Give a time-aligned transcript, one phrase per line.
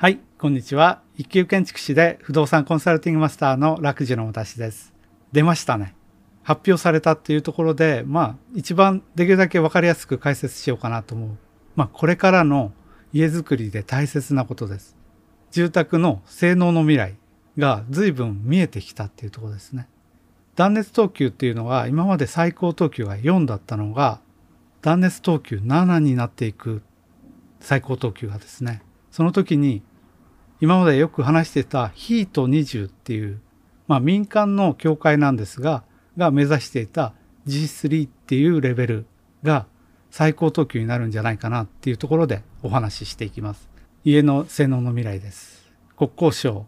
[0.00, 1.02] はい、こんにちは。
[1.16, 4.94] 一級建築士で不動産コンサルティングマスターの楽寿の私です。
[5.32, 5.96] 出ましたね。
[6.44, 11.30] 発表されたっていうところで、まあ、一番できるだけ分かりやすく解説しようかなと思う。
[11.74, 12.70] まあ、これからの
[13.12, 14.96] 家づくりで大切なことです。
[15.50, 17.16] 住宅の性能の未来
[17.58, 19.88] が随分見えてきたっていうところですね。
[20.54, 24.20] 断熱等級っていうのは今まで最高等級が4だったのが
[24.80, 26.82] 断熱等級7になっていく
[27.58, 29.82] 最高等級がですねその時に
[30.60, 33.40] 今までよく話してたヒート20っていう、
[33.86, 35.84] まあ、民間の協会なんですが
[36.16, 37.14] が目指していた
[37.46, 39.06] G3 っていうレベル
[39.42, 39.66] が
[40.10, 43.68] 最高等級になるんじゃないかなっていうところでお話ししていきます。
[44.04, 45.70] 家の性能の未来です。
[45.96, 46.66] 国交省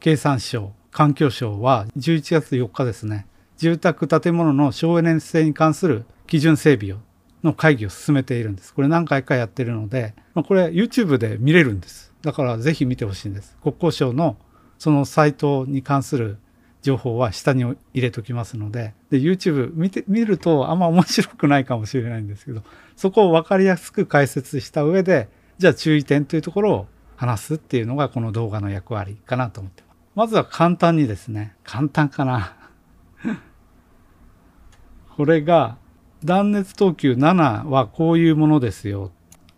[0.00, 6.98] 経産省環境省は11月4日ですね住宅建物の省エネ性に関する基準整備を
[7.42, 8.72] の会議を進めているんです。
[8.72, 12.13] これ何回かやってるので、まあ、これ YouTube で見れるんです。
[12.24, 13.56] だからぜひ見てほしいんです。
[13.62, 14.36] 国交省の
[14.78, 16.38] そのサイトに関する
[16.82, 18.94] 情報は下に入れときますので。
[19.10, 22.62] で YouTube 見て見るとあんま面白くないかもしれないんですけど
[22.96, 26.86] そこを分かりやすく解説した上でじゃあ注意点というところを
[27.16, 29.96] 話すっていうのがこの動画の役割かなと思ってます。
[30.14, 31.54] まずは簡単にですね。
[31.64, 32.56] 簡単かな。
[35.16, 35.76] これが
[36.24, 39.10] 断熱等級7はこういうものですよ。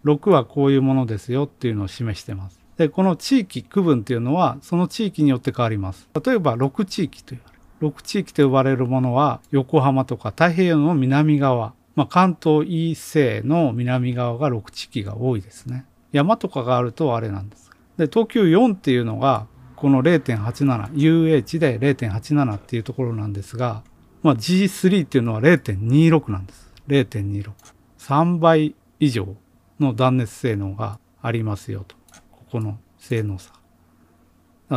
[0.07, 2.61] 6はこういうものですよっていうのを示してます。
[2.79, 6.09] でこの地域区分っていうのはその地域によって変わります。
[6.25, 15.85] 例えば6地域と言われる6地域と呼ばれるものは横浜とか太平洋の南側、まあ、関東以西の南側が6地域が多いですね。
[16.13, 17.71] 山とかがあるとあれなんです。
[17.97, 23.83] で等級4っていうのがこの 0.87UH で0.87っていうところなんですが、
[24.23, 26.73] まあ、G3 っていうのは0.26なんです。
[26.89, 27.53] 0.26
[27.99, 29.37] 3倍以上。
[29.81, 31.97] の断熱性能がありますよと。
[32.33, 33.53] ここの性能差。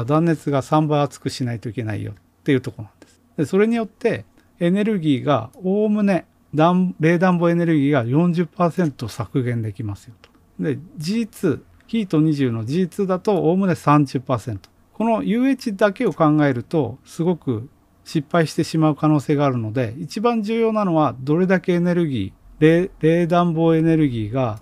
[0.05, 3.21] 断熱が3倍厚くしないといけないよっていうとこなんです。
[3.37, 4.25] でそれによって
[4.59, 10.29] エネルギーがおおむね冷暖房エネルギーが40%削減できますよと。
[10.59, 14.59] で G2 ヒート20の G2 だとおおむね30%
[14.93, 17.69] この UH だけを考えるとすごく
[18.03, 24.59] 失敗してしまう可能性があるので一番重要なのはどれだけエネルギー冷暖房エネルギーが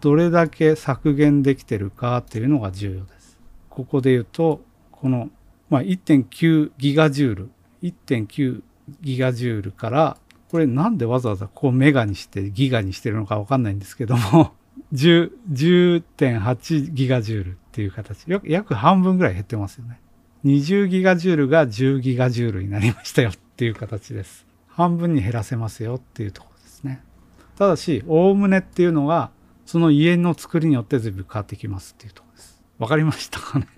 [0.00, 3.38] どれだけ削減できてるかっていうのが重要です。
[3.68, 5.30] ここで言うとこの、
[5.68, 7.50] まあ、1.9ギガジュール
[7.82, 8.62] 1.9
[9.00, 10.16] ギガジュールから
[10.50, 14.52] これなんでわざわざこうメガにしてギガにしてるのかわかんないんですけども
[14.92, 20.00] 10.8ギガジュールっていう形約半分ぐらい減ってますよね。
[20.44, 24.46] 20ギガジュールが10ギガジュールになりましたよっていう形です。
[24.68, 27.02] 半分に減らせますよっていうところですね。
[27.56, 29.30] ただし、おおむねっていうのが、
[29.70, 32.60] その家の作りによって随分変わってきますっていうところです。
[32.80, 33.68] わかりましたかね？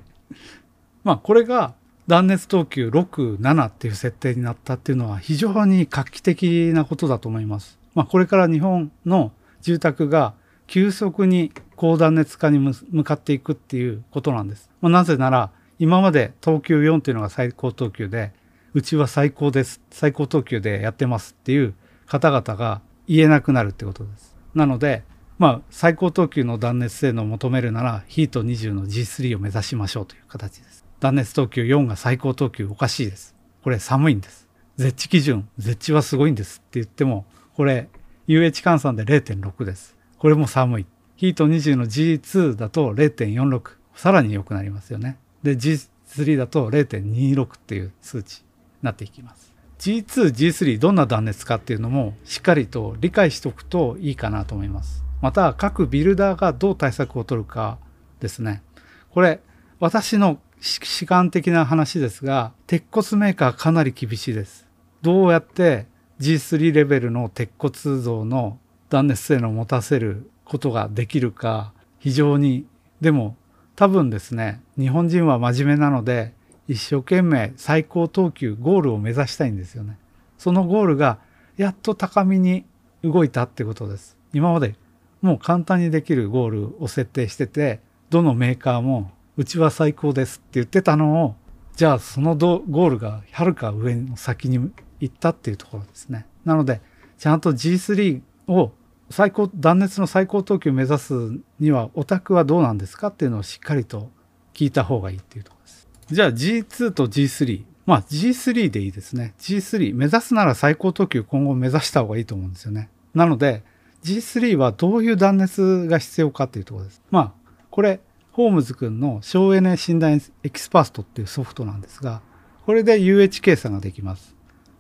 [1.04, 1.74] まあ、これが
[2.06, 7.78] 断熱等級6、7っていう設定になったっていうのは非常に画期的なことだと思います。
[7.94, 10.32] まあ、これから日本の住宅が
[10.66, 14.70] 急速に高断熱化に向かっていくっていうことなんです。
[14.80, 18.32] まあ、なぜなら、今まで等級4っていうのが最高等級で、
[18.72, 21.74] うちは最高です、最高等級でやってますっていう
[22.06, 24.34] 方々が言えなくなるってことです。
[24.54, 25.02] なので、
[25.38, 30.84] まあ、最高等級の断熱性能を求めるなら、ヒート20の G3 を目指しましょうという形です。
[31.00, 33.34] 断熱等級4が最高等級おかしいです。
[33.62, 34.48] これ寒いんです。
[34.76, 37.88] 絶地基準、絶地はすごいんですって言っても、これ
[38.28, 39.96] UH 換算で0.6です。
[40.18, 40.86] これも寒い。
[41.16, 43.76] ヒート20の G2 だと0.46。
[43.94, 45.18] さらに良くなりますよね。
[45.42, 48.46] で G3 だと0.26っていう数値に
[48.82, 49.52] なっていきます。
[49.78, 55.01] G2、G3 どんな断熱かっていうのもしっかりと理解しておくといいかなと思います。
[55.22, 57.78] また各ビルダーがどう対策を取るか
[58.20, 58.62] ですね。
[59.10, 59.40] これ
[59.80, 64.66] 私の主観的な話ですが鉄骨メーカーかなり厳しいです。
[65.00, 65.86] どうやって
[66.20, 68.58] G3 レベルの鉄骨造の
[68.90, 72.66] 断熱性能を持たせることができるか非常に
[73.00, 73.36] でも
[73.74, 76.34] 多分ですね日本人は真面目なので
[76.68, 79.98] 一生懸命最高等級ゴールを目指したいんですよね
[80.38, 81.18] そのゴールが
[81.56, 82.64] やっと高みに
[83.02, 84.74] 動いたってことです今まで
[85.22, 87.80] もう簡単にできるゴールを設定してて
[88.10, 91.34] どのメーカーもうちは最高ですって言ってたのを
[91.76, 94.70] じゃあそのゴールがはるか上の先に
[95.00, 96.82] 行ったっていうところですねなので
[97.18, 98.72] ちゃんと G3 を
[99.10, 101.14] 最高断熱の最高等級を目指す
[101.60, 104.10] にはお宅はどうなんですかっていうのをしっかりと
[104.54, 105.88] 聞いた方がいいっていうところです。
[106.10, 112.88] じゃあ G2 と G3 まあ G3 でいいですね G3 目指すなら最高等級今後目指した方がいいと思うんですよね。
[113.14, 113.62] なので
[114.02, 117.02] G3 はどういう断熱が必要かっていうところです。
[117.10, 117.32] まあ
[117.70, 118.00] これ
[118.32, 122.22] ホームズ君の省エネ診断エキスパートっていうソフトなんですが、
[122.64, 124.34] これで UH 計算ができます。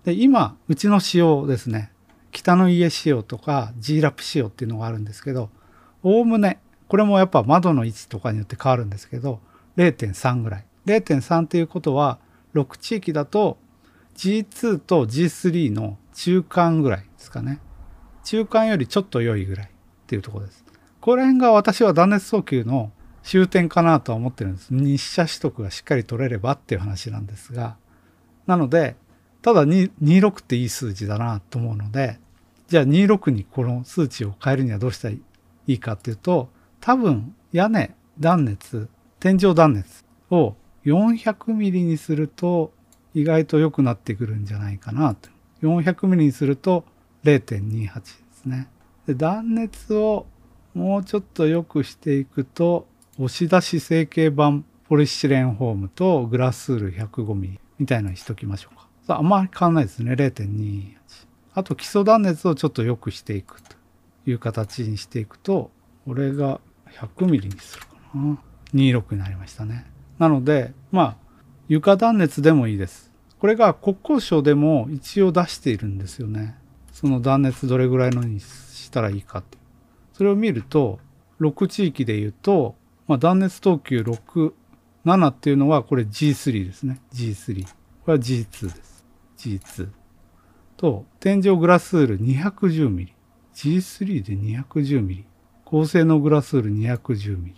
[0.04, 1.92] で、今、うちの仕様ですね。
[2.30, 5.50] 北の家仕様とか G ラップ仕様っていうのがあるんですけど、
[6.02, 9.40] おおむね、これもやっぱ窓の位置とかによって変わるんですけど、
[9.76, 10.64] 0.3ぐらい。
[10.86, 12.18] 0.3っていうことは、
[12.54, 13.58] 6地域だと
[14.16, 17.60] G2 と G3 の中間ぐらいですかね。
[18.24, 19.68] 中間よりちょっと良いぐらいっ
[20.06, 20.64] ていうところです。
[21.00, 22.92] この辺が私は断熱訴求の
[23.22, 24.72] 終点かなとは思ってるんです。
[24.72, 27.76] 日射取得がしっかり取れればっていう話なんですが。
[28.46, 28.96] なので、
[29.42, 32.18] ただ26っていい数字だなと思うので、
[32.68, 35.20] じゃあ26にこの数値を変えるにはどうしたらい
[35.66, 36.48] いかっていうと、
[36.80, 38.88] 多分屋根断熱、
[39.20, 40.54] 天井断熱を
[40.84, 42.72] 400ミリにすると
[43.14, 45.28] 意外と良くなってくるんじゃないかなと。
[45.62, 46.84] 400ミリにすると
[47.24, 48.02] 0.28で
[48.32, 48.68] すね。
[49.06, 50.26] で断熱を
[50.74, 52.86] もうちょっと良くしていくと
[53.18, 59.16] 押し出し成形板ポリシレンフォームとグラスール105ミリみたいなのにしときましょうか。
[59.16, 60.12] あんまり変わんないですね。
[60.12, 60.96] 0.28。
[61.54, 63.76] あと基礎断熱をちょっと良くしていくと
[64.26, 65.70] いう形にしていくと、
[66.06, 66.60] これが
[66.90, 68.38] 100ミリにするかな。
[68.74, 69.86] 26になりましたね。
[70.18, 71.16] なので、まあ、
[71.68, 73.10] 床断熱でもいいです。
[73.38, 76.56] これが国交省でも一応出しているんですよね。
[77.02, 79.58] その断熱どれぐらいのにしたらいいかって。
[80.12, 81.00] それを見ると、
[81.40, 82.76] 6地域で言うと、
[83.08, 84.52] まあ、断熱等級6、
[85.04, 87.00] 7っていうのはこれ G3 ですね。
[87.12, 87.64] G3。
[87.66, 87.72] こ
[88.06, 89.04] れは G2 です。
[89.36, 89.88] G2。
[90.76, 93.08] と、天井グラスール 210mm。
[93.52, 95.24] G3 で 210mm。
[95.64, 97.52] 高性能グラスール 210mm。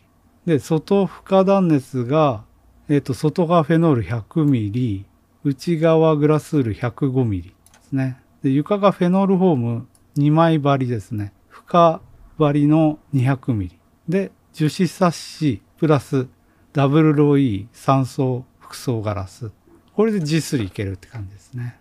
[0.47, 2.45] で、外負荷断熱が、
[2.89, 5.05] えっ、ー、と、外側フェノール 100mm、
[5.43, 7.51] 内側グラスール 105mm で
[7.83, 8.24] すね。
[8.45, 9.89] で、床がフェノールフォーム
[10.19, 11.33] 2枚張りですね。
[11.49, 11.99] 負荷
[12.39, 13.73] 張りの 200mm。
[14.07, 16.29] で、樹脂サッシプラス
[16.75, 19.51] ダブルロー3層複層ガラス。
[19.95, 21.79] これで G3 いけるって感じですね。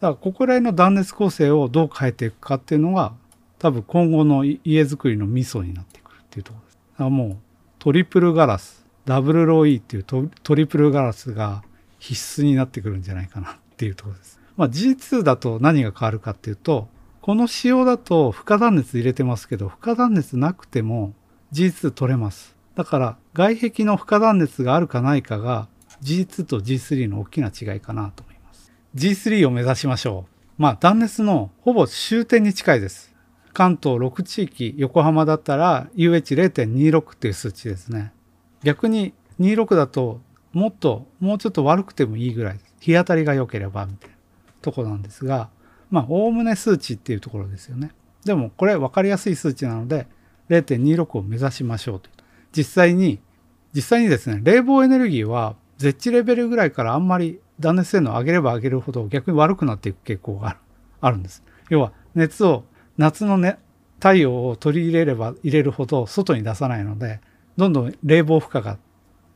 [0.00, 3.12] だからここら辺の断熱構成をどう変えていくかっていうのが
[3.58, 6.78] 多分今後の家づくりのミソになってくるっていうところです。
[6.92, 7.36] だからもう
[7.78, 11.62] トリプルガラス、ダブルローっていうトリプルガラスが
[11.98, 14.35] 必須になってくるんじゃないかなっていうところです。
[14.56, 16.88] まあ G2 だと何が変わるかっていうと、
[17.20, 21.12] この仕様だと負荷断熱入れてますけど、負荷断熱なくても
[21.52, 22.56] G2 取れます。
[22.74, 25.68] だから外壁の負荷断熱があるかないかが
[26.02, 28.72] G2 と G3 の大きな違いかなと思います。
[28.94, 30.26] G3 を目指しましょ
[30.58, 30.62] う。
[30.62, 33.14] まあ断熱のほぼ終点に近いです。
[33.52, 38.12] 関東6地域、横浜だったら UH0.26 っていう数値ですね。
[38.62, 40.20] 逆に26だと
[40.52, 44.15] もっと、もうちょっと悪くてもいいぐらい日当たりが良ければみたいな
[44.66, 45.48] とこなんですが、
[45.90, 47.92] まあ、おおむね数値っていうところですよね。
[48.24, 50.08] でもこれ分かりやすい数値なので、
[50.50, 52.10] 0.26を目指しましょうと。
[52.52, 53.20] 実際に、
[53.72, 60.58] 実際にですね、冷房エネルギーは絶地レベルぐらいからあんまり断熱性能を上げれば上げるほど逆に悪くなっていく傾向が
[61.00, 61.44] あるんです。
[61.70, 62.64] 要は熱を
[62.96, 63.58] 夏のね、
[63.98, 67.20] 太陽を取り入れれば入れるほど外に出さないので、
[67.56, 68.78] どんどん冷房負荷が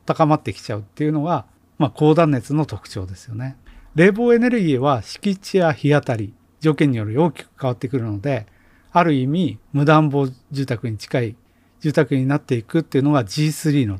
[0.05, 1.45] 高まってきちゃうっていうのが、
[1.77, 3.57] まあ、高断熱の特徴ですよね。
[3.93, 8.47] 冷房エネルギーは敷地や日当たり、条件により大きく変わってくるので、
[8.93, 11.35] ある意味無暖房住宅に近い
[11.81, 13.99] 住宅になっていくっていうのが G3 の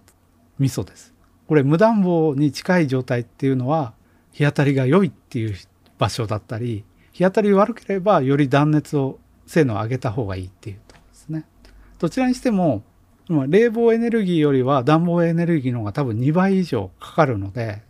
[0.59, 1.13] ミソです。
[1.47, 3.93] これ無暖房に近い状態っていうのは
[4.31, 5.55] 日当たりが良いっていう
[5.97, 11.45] 場所だったり、日当たり悪ければより断熱を性能を上げた方がいいっていうとこですね。
[11.99, 12.83] どちらにしても、
[13.27, 17.81] 冷房エネルギーよりは暖房エネルギーの方が多分2倍以上かかるので、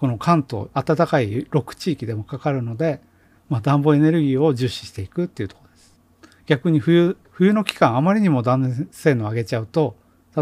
[0.00, 3.02] この関東、暖かい6地域でもかかるので、
[3.50, 5.94] まあ、暖房エネルギーを重視していくっていうところです。
[6.46, 9.96] 逆に冬、冬の期間あまりにも断熱性能を上げちゃうと、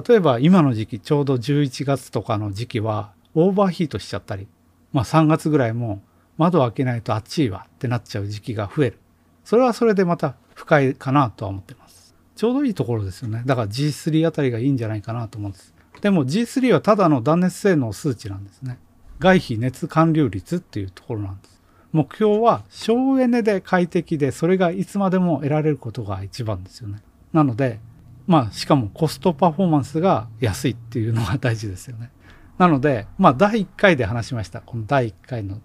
[0.06, 4.46] 例えば今の時期、ちょうど11月とかの時期はオーバーヒートしちゃったり、
[4.92, 6.02] まあ3月ぐらいも
[6.36, 8.98] 窓を開けないと暑いわってなっちゃう時期が増える。
[9.42, 12.14] それはそれでまた不快かなとは思ってます。
[12.36, 13.42] ちょうどいいところですよね。
[13.44, 15.74] だから G3 あたりがいいんじゃないかなと思うんです。
[16.00, 18.78] でも G3 はただの断熱性能数値なんですね。
[19.18, 21.60] 外皮熱還流率っていうところなんです。
[21.92, 27.02] 目標は省エネで快適でそれがいつまでも得られることが一番ですよね。
[27.32, 27.80] なので、
[28.26, 32.10] まあしかもコストパフォーマンスが安いっていうのが大事ですよね。
[32.58, 34.60] なので、まあ第1回で話しました。
[34.60, 35.60] この第1回の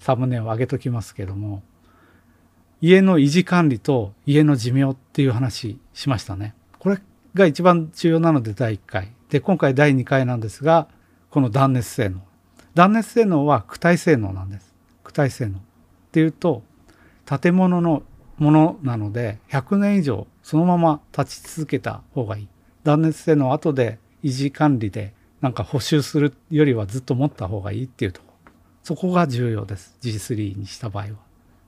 [0.00, 1.62] サムネを上げときますけども、
[2.80, 6.54] 家の維持管理と家の寿命っていう話しましたね。
[6.78, 6.98] これ
[7.34, 9.12] が一番重要なので第1回。
[9.30, 10.88] で、今回第2回なんですが、
[11.30, 12.27] この断熱性能。
[12.78, 14.72] 断熱性能は躯体性能なんです。
[15.02, 15.58] 躯体性能。
[15.58, 15.60] っ
[16.12, 16.62] ていうと、
[17.26, 18.04] 建物の
[18.36, 22.48] ものなので、100年以上そのまま立ち続けた方がいい。
[22.84, 28.32] 断熱性能後で維持管理でなんか補修するよりはずっと持った方がいいっていうとこ。
[28.84, 29.98] そこが重要です。
[30.00, 31.10] G3 にした場合は。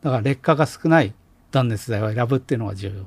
[0.02, 1.12] だから劣化が少ない
[1.50, 3.06] 断熱材を選ぶっていうのが重要。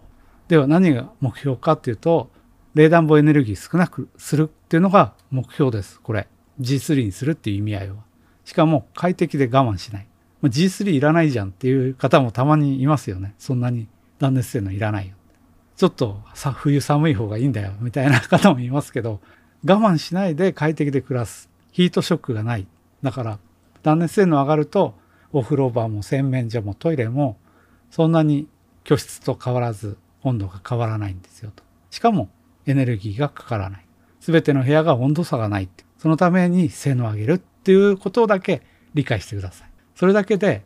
[0.50, 2.30] では何が目標かっていうと、
[2.74, 6.02] 冷暖房エネルギー少なくするっていうのが目標です。
[6.02, 6.28] これ。
[6.60, 7.96] G3 にするっていう意味合いは。
[8.46, 10.08] しかも快適で我慢しない。
[10.44, 13.34] G3 いらないじゃんっていう方もたまにいますよね。
[13.38, 13.88] そんなに
[14.20, 15.16] 断熱性のいらないよ。
[15.76, 19.22] ちょっとさ冬寒い方がいいんだよみたいな方もいますけど、
[19.66, 21.50] 我慢しないで快適で暮らす。
[21.72, 22.68] ヒートショックがない。
[23.02, 23.40] だから
[23.82, 24.94] 断熱性能上がると
[25.32, 27.38] お風呂場も洗面所もトイレも
[27.90, 28.48] そんなに
[28.84, 31.64] 居室と変わらず温度が変わらないんですよと。
[31.90, 32.30] しかも
[32.66, 33.86] エネルギーがかからない。
[34.20, 35.84] すべての部屋が温度差がないって。
[36.04, 38.62] そのために性能を上げるっていうことだけ
[38.94, 39.70] 理解してください。
[39.96, 40.66] それだけで、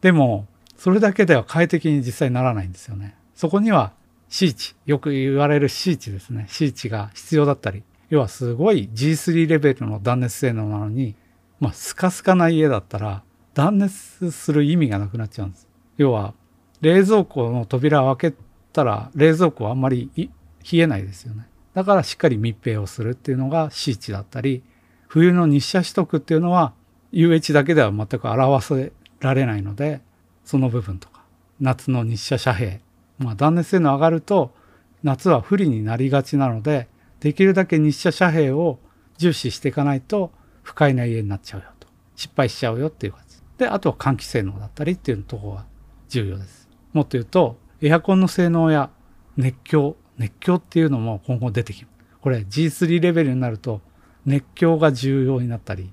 [0.00, 0.46] でも、
[0.78, 3.14] それだけでは快適に実際にならないんですよね。
[3.34, 3.92] そこには、
[4.30, 6.46] シーチ、よく言われるシーチですね。
[6.48, 11.16] シーチが必要だったり、要はすごい G3 レベルの断熱性能なのに、
[11.60, 15.68] まあ、スカスカな家だったら、断熱する意味がなくなっちゃうんです。
[15.98, 16.32] 要は、
[16.80, 18.38] 冷蔵庫の扉を開け
[18.72, 21.46] たら、冷蔵庫はあんまり冷えないですよね。
[21.74, 24.62] だからしっかり密閉をするっていうのがシーチだったり、
[25.08, 26.74] 冬の日射取得っていうのは
[27.12, 30.00] UH だけでは全く表せられないので、
[30.44, 31.22] その部分とか、
[31.60, 32.80] 夏の日射遮蔽、
[33.18, 34.54] まあ断熱性能上がると
[35.02, 36.88] 夏は不利になりがちなので、
[37.20, 38.78] できるだけ日射遮蔽を
[39.16, 40.30] 重視していかないと
[40.62, 41.88] 不快な家になっちゃうよと。
[42.14, 43.36] 失敗しちゃうよっていう感じ。
[43.58, 45.66] で、あとは換気性能だったりっていうところが
[46.08, 46.68] 重要です。
[46.92, 48.90] もっと言うと、エアコンの性能や
[49.36, 51.98] 熱狂、熱狂っていうのも今後出てきます。
[52.20, 53.80] これ G3 レベルになると
[54.28, 55.90] 熱狂が重要になったり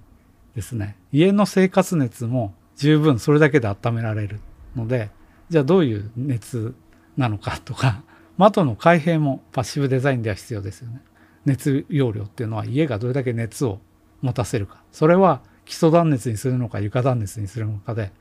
[0.56, 4.42] ですね、家の生活熱も十分それだけで温められる
[4.76, 5.10] ので、
[5.50, 6.76] じゃあどういう熱
[7.16, 8.04] なのかとか、
[8.38, 11.02] 窓の開閉もパッシブデザインでは必要ですよね。
[11.46, 13.80] 熱容量っていうのは家がどれだけ熱を
[14.22, 14.84] 持たせるか。
[14.92, 18.12] それは基礎断熱にするのか床断熱にするのかで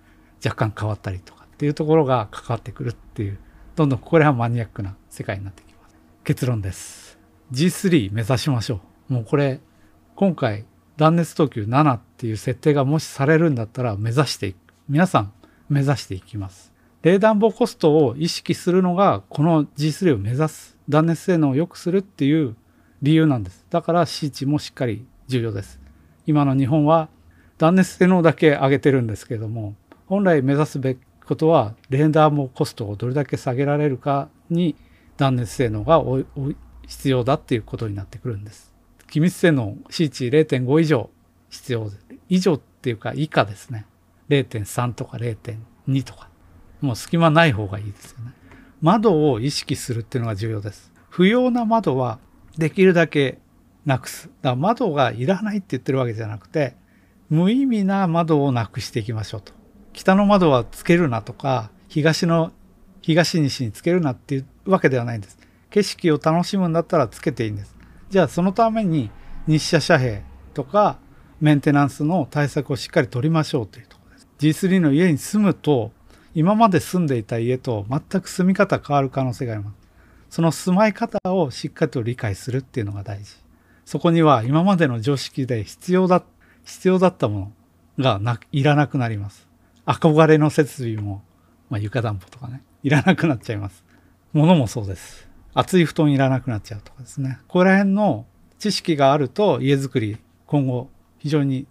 [0.44, 3.38] 若干変わったりとかっていうところが関わってくるっていう、
[3.74, 5.96] どんどんこれはマニアックな世界になってきます。
[6.22, 7.18] 結論です。
[7.52, 8.80] G3 目指しましょ
[9.10, 9.14] う。
[9.14, 9.60] もうこれ、
[10.16, 10.64] 今回
[10.96, 14.56] 断熱等級7っていう設定がもしされるんだったら目指していく。
[14.88, 15.32] 皆さん
[15.68, 16.72] 目指していきます。
[17.02, 22.54] 冷暖房コストを意識するのがこの G3 を目指す断熱性能を良くするっていう
[23.02, 23.66] 理由なんです。
[23.70, 25.80] だから C 値もしっかり重要です。
[26.26, 27.08] 今の日本は
[27.58, 29.74] 断熱性能だけ上げてるんですけども
[30.06, 34.76] 本来目指すべきことは冷暖房コストをどれだけ下げられるかに
[35.16, 36.02] 断熱性能が
[36.86, 38.73] 必要だっていうことになってくるんです。
[39.14, 41.08] 気密性能 C 値0.5以上
[41.48, 41.88] 必要
[42.28, 43.86] 以上っていうか以下ですね。
[44.28, 46.28] 0.3とか0.2とか。
[46.80, 48.32] もう隙間ない方がいいですよね。
[48.80, 50.92] 窓を意識するっていうのが重要です。
[51.10, 52.18] 不要な窓は
[52.58, 53.38] できるだけ
[53.86, 54.26] なくす。
[54.26, 56.74] だから窓がいらないって言ってるわけじゃなくて、
[57.30, 59.52] 無意味な窓をなくしていきましょうと。
[59.92, 62.50] 北の窓はつけるなとか、東の、
[63.00, 65.38] 東西につけるなっていうわけではないんです。
[65.70, 67.73] 景色を楽しむんだったらつけていいんです。
[68.14, 69.10] じゃあそのために
[69.48, 70.22] 日射遮蔽
[70.54, 71.00] とか
[71.40, 74.68] メンテナンスの対策をしっかり取りましょうというところです。
[74.68, 75.90] G3 の家に住むと
[76.32, 79.74] 今まで住んでいた家と全く住み方変わる可能性があります。
[80.30, 83.34] その住まい方をしっかりと理解するっていうのが大事。
[83.84, 86.22] そこには今までの常識で必要だ、
[86.62, 87.52] 必要だったも
[87.98, 89.48] のがないらなくなります。
[89.86, 91.24] 憧れの設備も、
[91.68, 93.82] まあ、床暖房とかね、いらなくなっちゃいます。
[94.32, 95.33] 物もそうです。
[95.54, 97.38] 厚い布団いらなくなっちゃうとかですね。
[97.46, 98.26] ここら辺の
[98.58, 101.66] 知識があると家づくり今後非常に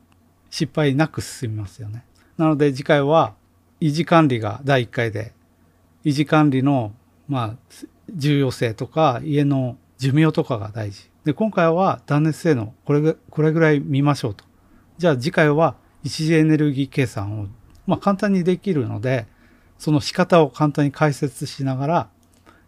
[0.50, 2.06] 失敗なく進みますよね。
[2.38, 3.36] なので次回は
[3.82, 5.34] 維持管理が第1回で
[6.06, 6.94] 維持管理の
[7.28, 11.10] まあ重要性とか家の寿命とかが大事。
[11.26, 14.46] で今回は断熱性能これこれぐらい見ましょうと。
[14.98, 17.48] じゃあ次回は一時エネルギー計算を
[17.86, 19.26] まあ簡単にできるので
[19.78, 22.10] その仕方を簡単に解説しながら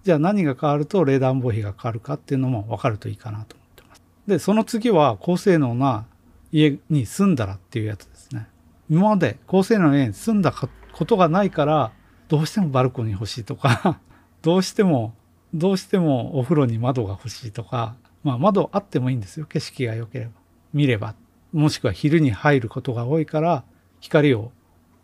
[0.06, 4.04] じゃあ何が変わると冷暖房費が変わるかっていうのも分かるといいかなと思ってます。
[4.28, 6.06] で、その次は高性能な
[6.52, 8.48] 家に住んだらっていうやつですね。
[8.88, 11.92] 今まで高性能な家に住んだことがないから、
[12.28, 14.00] どうしてもバルコニー欲しいとか
[14.44, 15.16] どうしても、
[15.56, 19.48] どうしてもお風呂に窓が欲しいとか、まあ窓あってもいいんですよ。
[19.48, 20.34] 景色が良ければ。
[20.72, 21.16] 見れば。
[21.52, 23.64] もしくは昼に入ることが多いから
[24.02, 24.52] 光を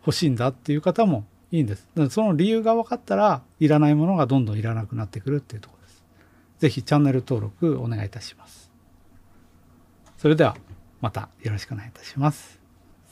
[0.06, 1.86] 欲しいんだっていう方もいいんです。
[2.10, 6.04] その理由が分かったら、いらないものがどんどんいらなくなってくるっていうところです。
[6.58, 8.72] ぜひチャンネル登録お願いいたします。
[10.16, 10.56] それでは、
[11.02, 12.58] またよろしくお願いいたします。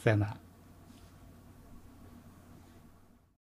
[0.03, 0.50] さよなら。